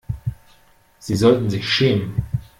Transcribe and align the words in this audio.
Sie 0.97 1.15
sollten 1.15 1.51
sich 1.51 1.69
schämen! 1.71 2.23